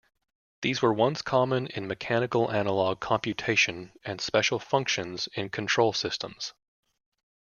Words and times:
These 0.63 0.81
were 0.81 0.91
once 0.95 1.21
common 1.21 1.67
is 1.67 1.79
mechanical 1.83 2.51
analog 2.51 2.99
computation 2.99 3.93
and 4.03 4.19
special 4.19 4.57
functions 4.57 5.29
in 5.35 5.49
control 5.49 5.93
systems. 5.93 6.55